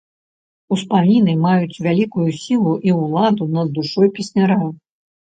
Успаміны 0.75 1.33
маюць 1.41 1.81
вялікую 1.87 2.25
сілу 2.43 2.73
і 2.89 2.95
ўладу 3.01 3.43
над 3.57 3.67
душою 3.75 4.07
песняра. 4.17 4.57